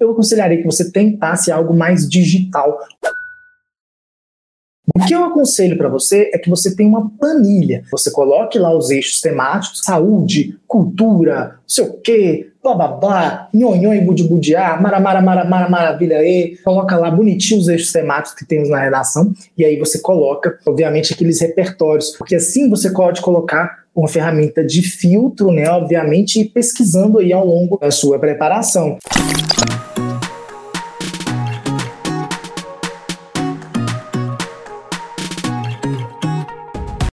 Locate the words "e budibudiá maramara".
13.94-15.20